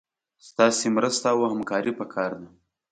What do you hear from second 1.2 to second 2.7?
او همکاري پکار ده